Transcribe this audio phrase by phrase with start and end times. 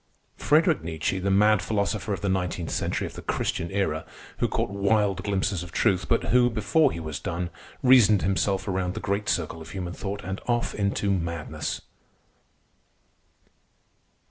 [0.35, 4.03] Friederich Nietzsche, the mad philosopher of the nineteenth century of the Christian Era,
[4.39, 7.51] who caught wild glimpses of truth, but who, before he was done,
[7.83, 11.81] reasoned himself around the great circle of human thought and off into madness.